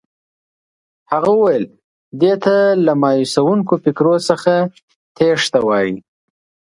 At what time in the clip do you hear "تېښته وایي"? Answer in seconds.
5.15-5.95